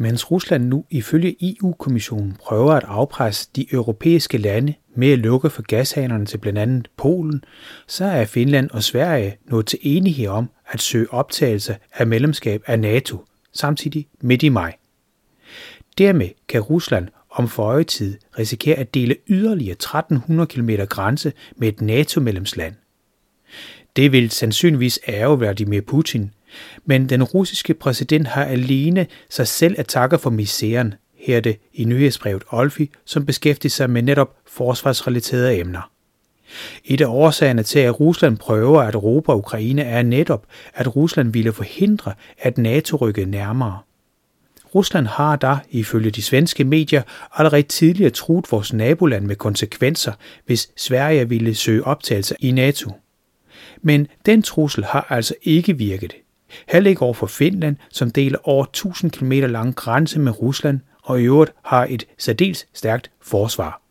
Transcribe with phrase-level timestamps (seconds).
[0.00, 5.62] mens Rusland nu ifølge EU-kommissionen prøver at afpresse de europæiske lande med at lukke for
[5.62, 7.44] gashanerne til blandt andet Polen,
[7.86, 12.80] så er Finland og Sverige nået til enighed om at søge optagelse af medlemskab af
[12.80, 14.76] NATO, samtidig midt i maj.
[15.98, 22.74] Dermed kan Rusland om tid risikere at dele yderligere 1300 km grænse med et NATO-medlemsland.
[23.96, 26.30] Det vil sandsynligvis ære Vladimir Putin,
[26.84, 31.84] men den russiske præsident har alene sig selv at takke for misæren, her det i
[31.84, 35.90] nyhedsbrevet Olfi, som beskæftiger sig med netop forsvarsrelaterede emner.
[36.84, 41.52] Et af årsagerne til, at Rusland prøver at råbe Ukraine, er netop, at Rusland ville
[41.52, 43.78] forhindre, at NATO rykkede nærmere.
[44.74, 50.12] Rusland har da, ifølge de svenske medier, allerede tidligere truet vores naboland med konsekvenser,
[50.46, 52.92] hvis Sverige ville søge optagelse i NATO.
[53.82, 56.14] Men den trussel har altså ikke virket.
[56.68, 61.20] Heller ikke over for Finland, som deler over 1000 km lang grænse med Rusland og
[61.20, 63.82] i øvrigt har et særdeles stærkt forsvar.